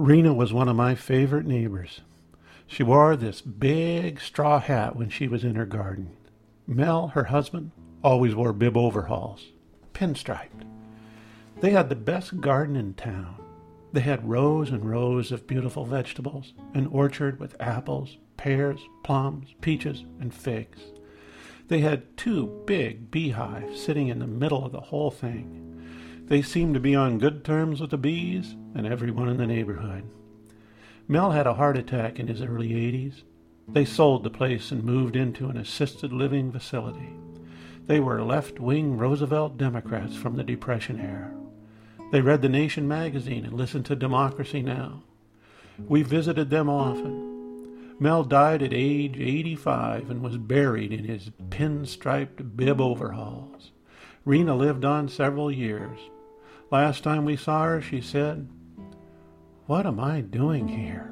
[0.00, 2.00] Rena was one of my favorite neighbors.
[2.66, 6.16] She wore this big straw hat when she was in her garden.
[6.66, 9.48] Mel, her husband, always wore bib overalls,
[9.92, 10.64] pinstriped.
[11.60, 13.44] They had the best garden in town.
[13.92, 20.04] They had rows and rows of beautiful vegetables, an orchard with apples, pears, plums, peaches,
[20.18, 20.78] and figs.
[21.68, 25.79] They had two big beehives sitting in the middle of the whole thing.
[26.30, 30.04] They seemed to be on good terms with the bees and everyone in the neighborhood.
[31.08, 33.24] Mel had a heart attack in his early 80s.
[33.66, 37.10] They sold the place and moved into an assisted living facility.
[37.88, 41.34] They were left wing Roosevelt Democrats from the Depression era.
[42.12, 45.02] They read The Nation magazine and listened to Democracy Now!
[45.88, 47.96] We visited them often.
[47.98, 53.72] Mel died at age 85 and was buried in his pinstriped bib overalls.
[54.24, 55.98] Rena lived on several years.
[56.70, 58.48] Last time we saw her, she said,
[59.66, 61.10] What am I doing here?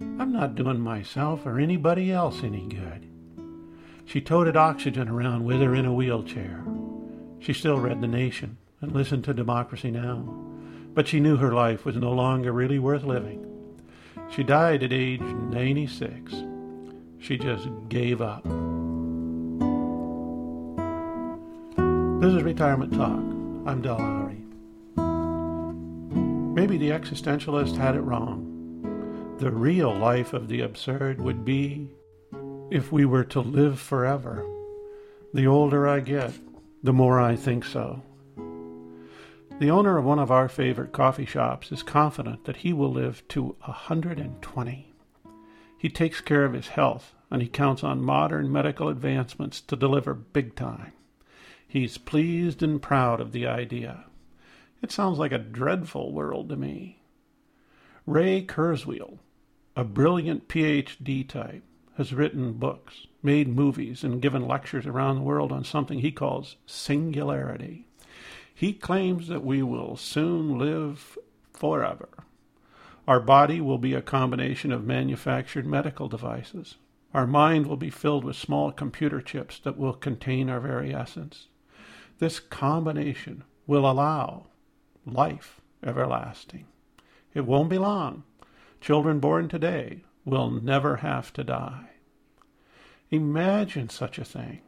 [0.00, 3.08] I'm not doing myself or anybody else any good.
[4.04, 6.64] She toted oxygen around with her in a wheelchair.
[7.38, 10.24] She still read The Nation and listened to Democracy Now!
[10.92, 13.44] But she knew her life was no longer really worth living.
[14.30, 16.34] She died at age 96.
[17.20, 18.42] She just gave up.
[22.20, 23.20] This is Retirement Talk.
[23.66, 24.35] I'm Del Lowry.
[26.56, 29.36] Maybe the existentialist had it wrong.
[29.38, 31.90] The real life of the absurd would be
[32.70, 34.42] if we were to live forever.
[35.34, 36.32] The older I get,
[36.82, 38.02] the more I think so.
[39.58, 43.22] The owner of one of our favorite coffee shops is confident that he will live
[43.28, 44.94] to a 120.
[45.76, 50.14] He takes care of his health and he counts on modern medical advancements to deliver
[50.14, 50.94] big time.
[51.68, 54.06] He's pleased and proud of the idea.
[54.82, 57.02] It sounds like a dreadful world to me.
[58.06, 59.18] Ray Kurzweil,
[59.74, 61.64] a brilliant PhD type,
[61.96, 66.56] has written books, made movies, and given lectures around the world on something he calls
[66.66, 67.86] singularity.
[68.54, 71.18] He claims that we will soon live
[71.52, 72.08] forever.
[73.08, 76.76] Our body will be a combination of manufactured medical devices.
[77.14, 81.48] Our mind will be filled with small computer chips that will contain our very essence.
[82.18, 84.46] This combination will allow
[85.06, 86.66] life everlasting.
[87.32, 88.24] It won't be long.
[88.80, 91.90] Children born today will never have to die.
[93.10, 94.60] Imagine such a thing.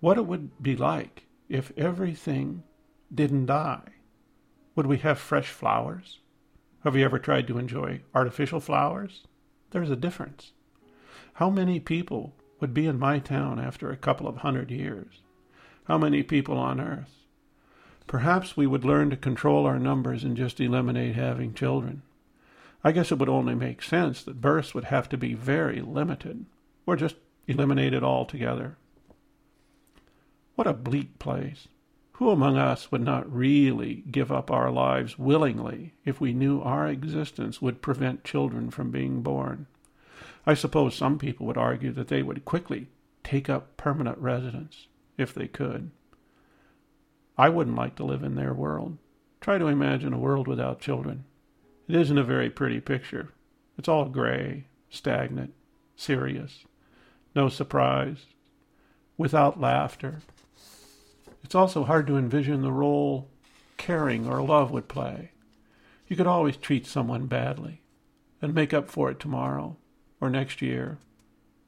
[0.00, 2.64] What it would be like if everything
[3.14, 3.92] didn't die?
[4.74, 6.18] Would we have fresh flowers?
[6.80, 9.24] Have you ever tried to enjoy artificial flowers?
[9.70, 10.52] There's a difference.
[11.34, 15.22] How many people would be in my town after a couple of hundred years?
[15.84, 17.25] How many people on earth?
[18.06, 22.02] Perhaps we would learn to control our numbers and just eliminate having children.
[22.84, 26.44] I guess it would only make sense that births would have to be very limited,
[26.86, 27.16] or just
[27.48, 28.76] eliminated altogether.
[30.54, 31.66] What a bleak place.
[32.12, 36.86] Who among us would not really give up our lives willingly if we knew our
[36.86, 39.66] existence would prevent children from being born?
[40.46, 42.86] I suppose some people would argue that they would quickly
[43.24, 44.86] take up permanent residence
[45.18, 45.90] if they could.
[47.38, 48.98] I wouldn't like to live in their world.
[49.40, 51.24] Try to imagine a world without children.
[51.88, 53.32] It isn't a very pretty picture.
[53.78, 55.52] It's all gray, stagnant,
[55.96, 56.64] serious,
[57.34, 58.26] no surprise,
[59.18, 60.20] without laughter,
[61.46, 63.28] it's also hard to envision the role
[63.76, 65.30] caring or love would play.
[66.08, 67.82] You could always treat someone badly
[68.42, 69.76] and make up for it tomorrow
[70.20, 70.98] or next year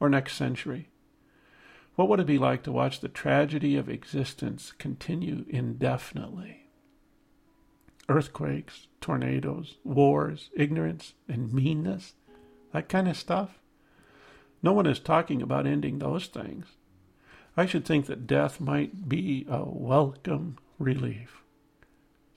[0.01, 0.89] or next century.
[1.99, 6.69] What would it be like to watch the tragedy of existence continue indefinitely?
[8.09, 12.15] Earthquakes, tornadoes, wars, ignorance, and meanness,
[12.73, 13.59] that kind of stuff.
[14.63, 16.67] No one is talking about ending those things.
[17.57, 21.43] I should think that death might be a welcome relief.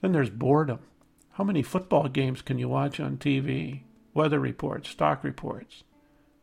[0.00, 0.80] Then there's boredom.
[1.34, 3.82] How many football games can you watch on TV?
[4.12, 5.84] Weather reports, stock reports.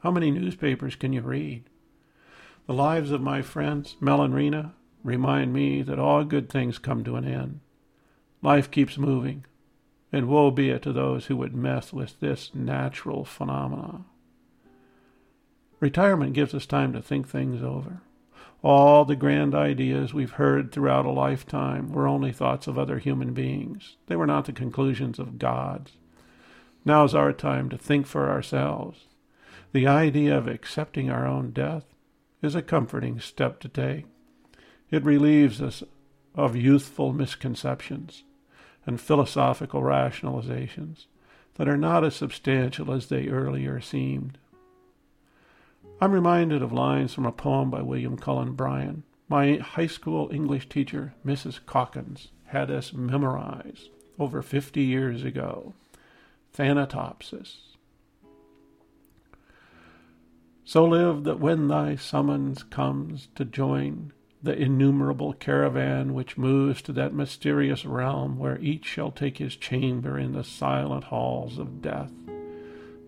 [0.03, 1.65] How many newspapers can you read?
[2.69, 7.03] The lives of my friends, Mel and Rena, remind me that all good things come
[7.03, 7.61] to an end.
[8.43, 9.43] Life keeps moving,
[10.11, 14.05] and woe be it to those who would mess with this natural phenomenon.
[15.79, 18.03] Retirement gives us time to think things over.
[18.61, 23.33] All the grand ideas we've heard throughout a lifetime were only thoughts of other human
[23.33, 23.95] beings.
[24.05, 25.93] They were not the conclusions of gods.
[26.85, 29.07] Now is our time to think for ourselves.
[29.71, 31.85] The idea of accepting our own death
[32.41, 34.05] is a comforting step to take.
[34.89, 35.83] It relieves us
[36.35, 38.23] of youthful misconceptions
[38.85, 41.05] and philosophical rationalizations
[41.55, 44.37] that are not as substantial as they earlier seemed.
[46.01, 49.03] I'm reminded of lines from a poem by William Cullen Bryant.
[49.27, 51.59] My high school English teacher, Mrs.
[51.67, 55.73] Calkins, had us memorize over 50 years ago.
[56.57, 57.68] Thanatopsis.
[60.69, 64.13] So live that when thy summons comes to join
[64.43, 70.19] the innumerable caravan which moves to that mysterious realm where each shall take his chamber
[70.19, 72.11] in the silent halls of death,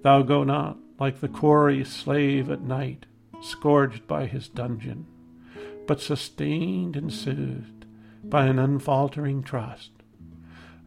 [0.01, 3.05] thou go not like the quarry slave at night,
[3.41, 5.05] scourged by his dungeon,
[5.85, 7.85] but sustained and soothed
[8.23, 9.91] by an unfaltering trust.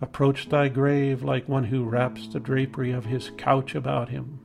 [0.00, 4.40] Approach thy grave like one who wraps the drapery of his couch about him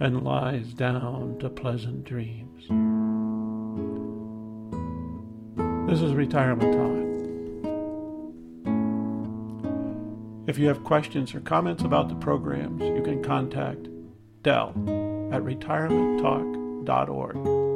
[0.00, 2.64] and lies down to pleasant dreams.
[5.88, 7.04] This is Retirement Talk.
[10.48, 13.88] If you have questions or comments about the programs, you can contact
[14.42, 14.70] Del
[15.32, 17.73] at retirementtalk.org.